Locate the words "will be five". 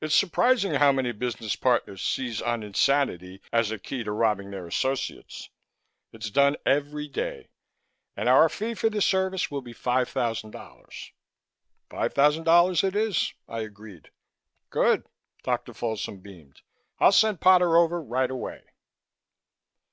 9.50-10.08